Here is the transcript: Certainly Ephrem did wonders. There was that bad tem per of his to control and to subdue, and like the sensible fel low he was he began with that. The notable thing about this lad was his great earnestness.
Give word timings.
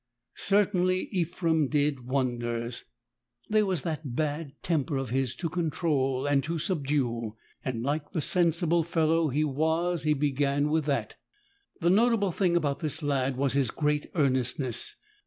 Certainly 0.33 1.09
Ephrem 1.13 1.67
did 1.69 2.07
wonders. 2.07 2.85
There 3.49 3.67
was 3.67 3.83
that 3.83 4.15
bad 4.15 4.53
tem 4.63 4.83
per 4.83 4.97
of 4.97 5.11
his 5.11 5.35
to 5.35 5.47
control 5.47 6.25
and 6.25 6.43
to 6.43 6.57
subdue, 6.57 7.35
and 7.63 7.83
like 7.83 8.11
the 8.11 8.19
sensible 8.19 8.81
fel 8.81 9.09
low 9.09 9.29
he 9.29 9.43
was 9.43 10.01
he 10.01 10.13
began 10.15 10.71
with 10.71 10.85
that. 10.85 11.17
The 11.81 11.91
notable 11.91 12.31
thing 12.31 12.57
about 12.57 12.79
this 12.79 13.03
lad 13.03 13.37
was 13.37 13.53
his 13.53 13.69
great 13.69 14.07
earnestness. 14.15 14.95